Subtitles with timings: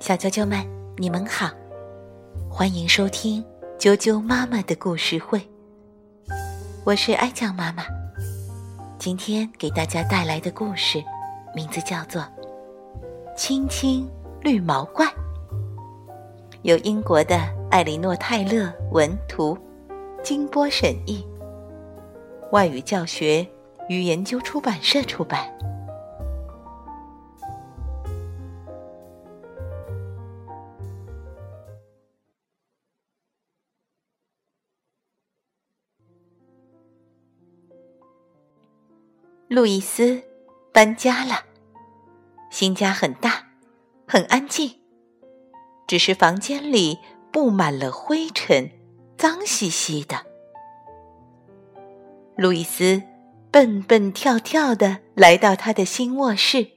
[0.00, 0.62] 小啾啾们，
[0.98, 1.50] 你们好，
[2.50, 3.42] 欢迎收听
[3.78, 5.40] 啾啾妈妈的故事会。
[6.84, 7.84] 我是爱酱妈妈，
[8.98, 11.02] 今天给大家带来的故事
[11.54, 12.20] 名字叫做
[13.34, 14.06] 《青青
[14.42, 15.06] 绿毛怪》，
[16.62, 17.40] 由英国的
[17.70, 19.56] 艾莉诺·泰勒文图，
[20.22, 21.26] 金波审译，
[22.52, 23.46] 外语教学
[23.88, 25.53] 与研究出版社出版。
[39.54, 40.20] 路易斯
[40.72, 41.44] 搬家了，
[42.50, 43.50] 新家很大，
[44.04, 44.80] 很安静，
[45.86, 46.98] 只是房间里
[47.30, 48.68] 布满了灰尘，
[49.16, 50.26] 脏兮兮的。
[52.36, 53.00] 路易斯
[53.52, 56.72] 蹦蹦跳跳的来到他的新卧室，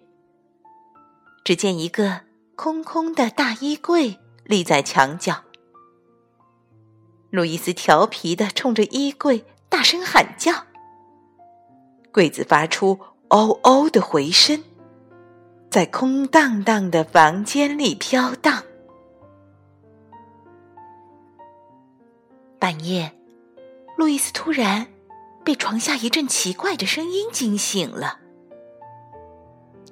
[1.44, 2.22] 只见一个
[2.56, 5.46] 空空的大衣柜立在墙角。
[7.32, 10.67] 路易斯调皮的冲着衣柜大声喊叫。
[12.18, 14.64] 柜子发出“嗷嗷”的回声，
[15.70, 18.64] 在空荡荡的房间里飘荡。
[22.58, 23.14] 半夜，
[23.96, 24.88] 路易斯突然
[25.46, 28.18] 被床下一阵奇怪的声音惊醒了。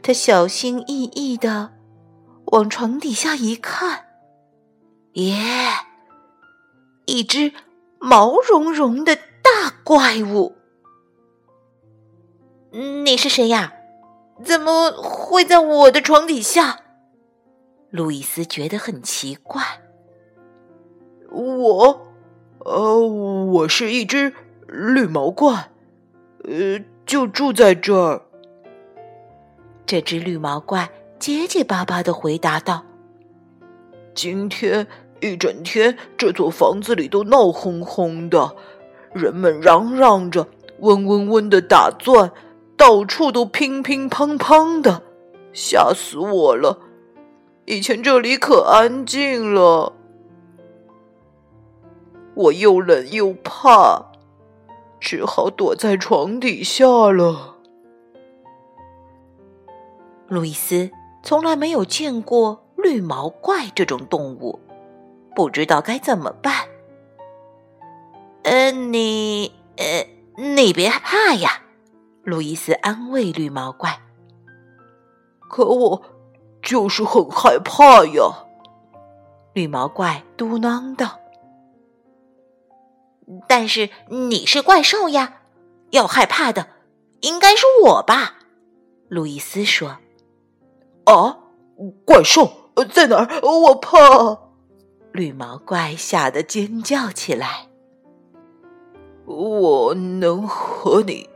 [0.02, 1.74] 他小心翼翼的
[2.46, 4.04] 往床底下一看，
[5.14, 5.36] 耶，
[7.06, 7.54] 一只
[8.00, 10.56] 毛茸茸的大怪物！
[12.78, 13.72] 你是谁呀？
[14.44, 16.82] 怎么会在我的床底下？
[17.90, 19.64] 路易斯觉得很奇怪。
[21.32, 22.08] 我，
[22.60, 24.34] 呃，我是一只
[24.68, 25.70] 绿毛怪，
[26.44, 28.24] 呃，就住在这儿。
[29.86, 32.84] 这只绿毛怪结结巴巴的回答道
[34.14, 34.86] ：“今天
[35.22, 38.54] 一整天，这座房子里都闹哄哄的，
[39.14, 40.46] 人们嚷嚷着，
[40.80, 42.30] 嗡嗡嗡的打钻。”
[42.78, 45.02] 到处都乒乒乓乓的，
[45.54, 46.80] 吓死我了！
[47.66, 49.94] 以前这里可安静了，
[52.36, 54.12] 我又冷又怕，
[55.00, 57.56] 只好躲在床底下了。
[60.28, 60.92] 路易斯
[61.24, 64.60] 从来没有见过绿毛怪这种动物，
[65.36, 66.54] 不知道该怎么办。
[68.44, 71.64] 呃，你，呃，你别怕呀。
[72.26, 74.02] 路易斯安慰绿毛怪
[75.48, 76.02] ：“可我
[76.62, 78.46] 就是很害怕呀。”
[79.54, 81.20] 绿毛怪嘟囔道
[83.48, 85.42] ：“但是你是怪兽呀，
[85.92, 86.68] 要害怕的
[87.22, 88.40] 应该是我吧？”
[89.08, 89.98] 路易斯说
[91.06, 91.38] ：“啊，
[92.06, 93.40] 怪兽在哪儿？
[93.44, 94.40] 我怕！”
[95.14, 97.68] 绿毛怪吓得尖叫起来
[99.26, 101.30] ：“我能和你？”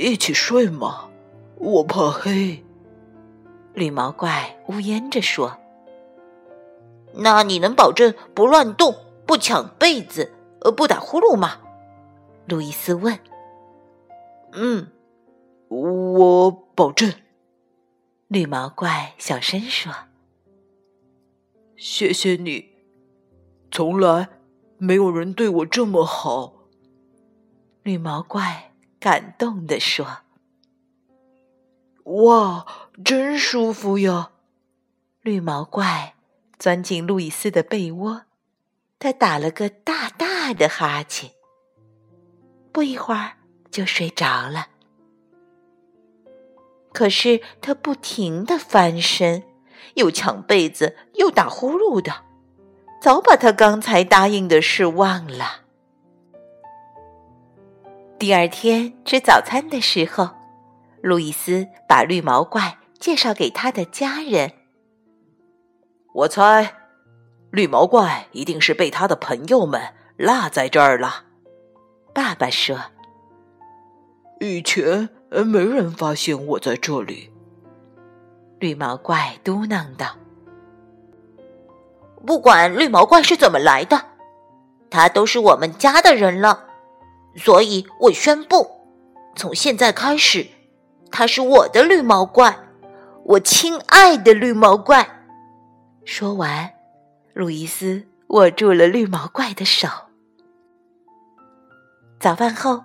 [0.00, 1.10] 一起睡吗？
[1.56, 2.64] 我怕黑。
[3.74, 5.58] 绿毛怪呜咽着说
[7.14, 8.94] ：“那你能保证不乱动、
[9.26, 11.60] 不抢被子、呃，不打呼噜吗？”
[12.48, 13.18] 路易斯问。
[14.52, 14.88] “嗯，
[15.68, 17.12] 我保证。”
[18.28, 19.92] 绿毛怪小声说。
[21.76, 22.70] “谢谢你，
[23.70, 24.28] 从来
[24.78, 26.54] 没有人对我这么好。”
[27.84, 28.69] 绿毛怪。
[29.00, 30.18] 感动地说
[32.04, 32.66] ：“哇，
[33.02, 34.30] 真舒服呀！”
[35.22, 36.14] 绿毛怪
[36.58, 38.22] 钻进路易斯的被窝，
[38.98, 41.30] 他打了个大大的哈欠，
[42.70, 43.32] 不一会儿
[43.70, 44.68] 就睡着了。
[46.92, 49.44] 可是他不停的翻身，
[49.94, 52.24] 又抢被子，又打呼噜的，
[53.00, 55.62] 早把他刚才答应的事忘了。
[58.20, 60.28] 第二天吃早餐的时候，
[61.00, 64.52] 路易斯把绿毛怪介绍给他的家人。
[66.12, 66.74] 我猜，
[67.50, 69.80] 绿毛怪一定是被他的朋友们
[70.18, 71.24] 落在这儿了。
[72.12, 72.78] 爸爸说
[74.40, 77.32] ：“以前没人发现我在这里。”
[78.60, 80.18] 绿毛怪嘟囔道
[82.26, 83.98] ：“不管绿毛怪是怎么来的，
[84.90, 86.66] 他都是我们家的人了。”
[87.36, 88.70] 所以我宣布，
[89.36, 90.46] 从现在开始，
[91.10, 92.58] 他是我的绿毛怪，
[93.24, 95.26] 我亲爱的绿毛怪。
[96.04, 96.72] 说完，
[97.32, 99.88] 路易斯握住了绿毛怪的手。
[102.18, 102.84] 早饭后，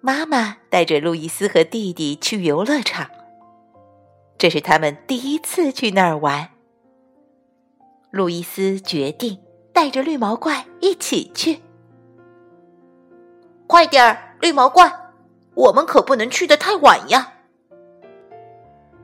[0.00, 3.10] 妈妈带着路易斯和弟弟去游乐场。
[4.38, 6.50] 这是他们第一次去那儿玩。
[8.10, 9.38] 路易斯决定
[9.72, 11.62] 带着绿毛怪一起去。
[13.66, 14.90] 快点儿，绿毛怪，
[15.54, 17.32] 我们可不能去的太晚呀！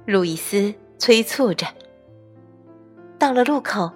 [0.07, 1.67] 路易斯催促着。
[3.19, 3.91] 到了路口，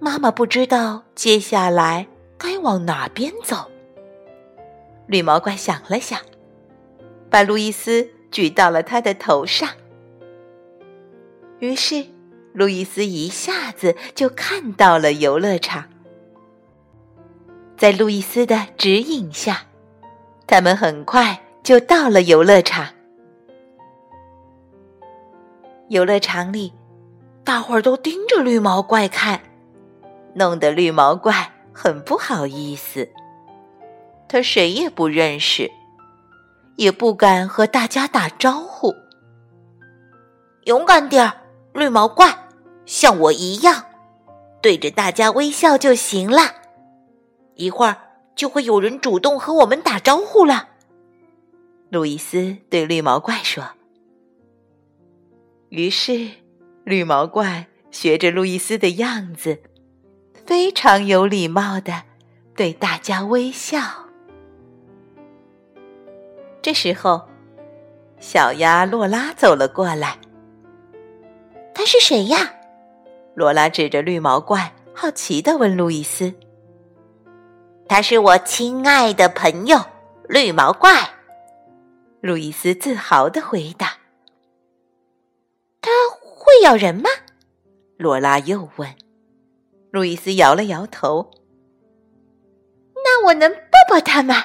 [0.00, 3.70] 妈妈不知道接下来该往哪边走。
[5.06, 6.20] 绿毛怪想了想，
[7.30, 9.68] 把路易斯举到了他的头上。
[11.60, 12.04] 于是，
[12.52, 15.84] 路易斯一下子就看到了游乐场。
[17.76, 19.67] 在路易斯的指引下，
[20.48, 22.88] 他们很快就到了游乐场。
[25.88, 26.72] 游乐场里，
[27.44, 29.38] 大伙儿都盯着绿毛怪看，
[30.34, 33.06] 弄得绿毛怪很不好意思。
[34.26, 35.70] 他谁也不认识，
[36.76, 38.94] 也不敢和大家打招呼。
[40.64, 41.32] 勇敢点儿，
[41.74, 42.34] 绿毛怪，
[42.86, 43.84] 像我一样，
[44.62, 46.40] 对着大家微笑就行了。
[47.54, 47.96] 一会儿
[48.38, 50.68] 就会有人主动和我们打招呼了。
[51.90, 53.64] 路易斯对绿毛怪说。
[55.70, 56.30] 于是，
[56.84, 59.58] 绿毛怪学着路易斯的样子，
[60.46, 62.04] 非常有礼貌的
[62.54, 63.80] 对大家微笑。
[66.62, 67.28] 这时候，
[68.20, 70.16] 小鸭洛拉走了过来。
[71.74, 72.54] 他是谁呀？
[73.34, 76.32] 罗拉指着绿毛怪，好奇的问路易斯
[77.88, 79.78] ：“他是我亲爱的朋友，
[80.28, 81.14] 绿毛怪。”
[82.20, 83.98] 路易斯自豪的回答
[85.80, 85.90] ：“他
[86.20, 87.08] 会咬人吗？”
[87.96, 88.94] 罗拉又问。
[89.90, 91.30] 路易斯摇了摇头
[92.94, 94.44] ：“那我能抱抱他吗？”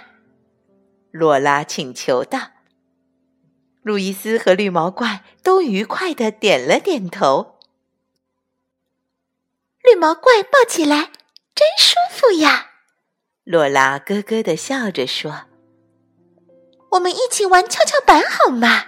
[1.11, 2.39] 罗拉请求道
[3.83, 7.57] ：“路易斯和绿毛怪都愉快的点了点头。
[9.83, 11.11] 绿毛怪抱起来
[11.53, 12.71] 真舒服呀！”
[13.43, 15.41] 洛拉咯咯的笑着说
[16.91, 18.85] ：“我们一起玩跷跷板好吗？”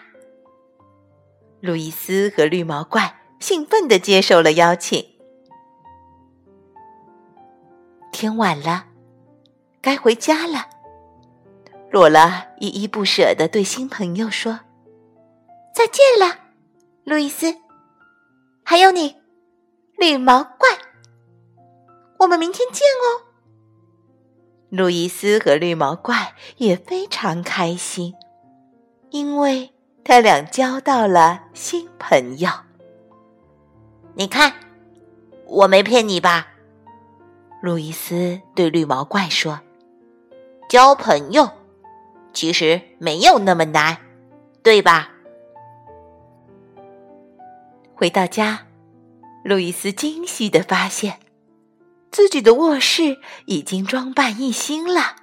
[1.59, 5.05] 路易斯和绿毛怪兴奋的接受了邀请。
[8.13, 8.85] 天晚了，
[9.81, 10.69] 该回家了。
[11.91, 14.61] 洛拉依依不舍的对新朋友说
[15.75, 16.33] ：“再见了，
[17.03, 17.57] 路易斯，
[18.63, 19.17] 还有你，
[19.97, 20.69] 绿毛怪，
[22.19, 23.27] 我们明天见哦。”
[24.75, 28.13] 路易斯和绿毛怪也非常开心，
[29.09, 29.71] 因为
[30.03, 32.49] 他俩交到了新朋友。
[34.15, 34.51] 你看，
[35.45, 36.47] 我没骗你吧？
[37.61, 39.61] 路易斯对绿毛怪说
[40.67, 41.49] ：“交朋友。”
[42.33, 43.97] 其实没有那么难，
[44.61, 45.09] 对吧？
[47.95, 48.67] 回到家，
[49.41, 51.17] 路易斯惊喜的发现，
[52.15, 55.17] 自己的卧室已经装扮一新了。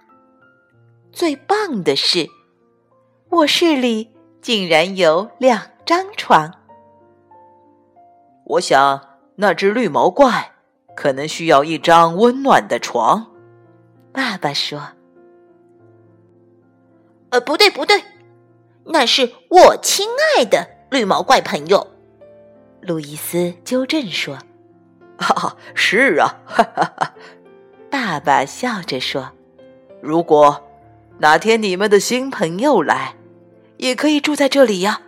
[1.11, 2.29] 最棒的是，
[3.31, 4.11] 卧室里
[4.43, 6.53] 竟然有两张床。
[8.45, 10.53] 我想，那只绿毛怪
[10.95, 13.33] 可能需要一张温暖的床。
[14.13, 14.89] 爸爸说。
[17.31, 18.05] 呃，不对，不对，
[18.85, 20.07] 那是我亲
[20.37, 21.87] 爱的绿毛怪朋友。
[22.83, 24.37] 路易斯纠正说
[25.19, 27.15] ：“哈哈，是啊，哈哈哈。”
[27.91, 29.33] 爸爸笑着说
[30.01, 30.63] ：“如果
[31.19, 33.15] 哪天你们的新朋友来，
[33.77, 35.01] 也可以住在这里呀。”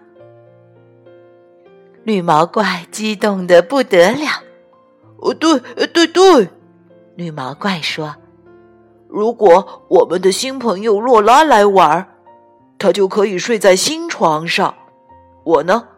[2.04, 4.42] 绿毛怪激动的不得了。
[5.18, 6.48] “哦，对，对对。”
[7.16, 8.16] 绿毛怪说
[9.08, 12.08] ：“如果我们的新朋友洛拉来玩。”
[12.76, 14.74] 他就可以睡在新床上，
[15.44, 15.88] 我呢，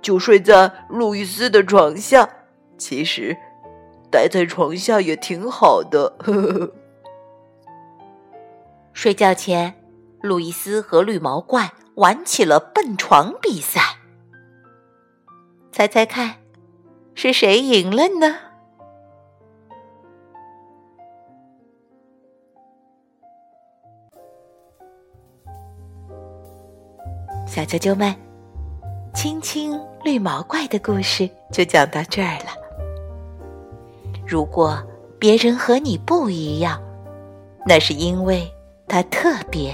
[0.00, 2.28] 就睡在路易斯的床下。
[2.76, 3.36] 其实，
[4.10, 6.16] 待在床下也挺好的。
[6.18, 6.72] 呵 呵
[8.92, 9.74] 睡觉前，
[10.20, 13.80] 路易斯和绿毛怪玩起了蹦床比赛。
[15.70, 16.36] 猜猜看，
[17.14, 18.36] 是谁赢了呢？
[27.46, 28.14] 小啾啾们，
[29.14, 32.67] 亲亲绿毛怪的故事就讲到这儿了。
[34.28, 34.78] 如果
[35.18, 36.78] 别人和你不一样，
[37.64, 38.46] 那是因为
[38.86, 39.72] 他特别；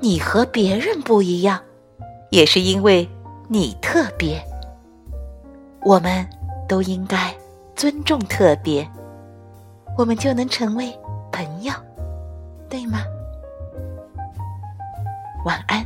[0.00, 1.60] 你和别人不一样，
[2.30, 3.08] 也是因为
[3.48, 4.42] 你特别。
[5.84, 6.26] 我们
[6.68, 7.32] 都应该
[7.76, 8.84] 尊重特别，
[9.96, 10.92] 我们就能成为
[11.30, 11.72] 朋友，
[12.68, 12.98] 对吗？
[15.44, 15.85] 晚安。